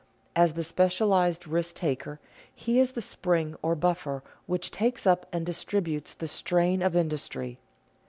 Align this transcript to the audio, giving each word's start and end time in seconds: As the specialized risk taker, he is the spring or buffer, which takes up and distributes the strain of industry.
As 0.35 0.53
the 0.53 0.63
specialized 0.63 1.45
risk 1.47 1.75
taker, 1.75 2.19
he 2.55 2.79
is 2.79 2.93
the 2.93 3.03
spring 3.03 3.55
or 3.61 3.75
buffer, 3.75 4.23
which 4.47 4.71
takes 4.71 5.05
up 5.05 5.27
and 5.31 5.45
distributes 5.45 6.15
the 6.15 6.27
strain 6.27 6.81
of 6.81 6.95
industry. 6.95 7.59